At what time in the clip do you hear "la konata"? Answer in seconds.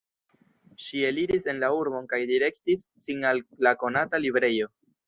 3.69-4.27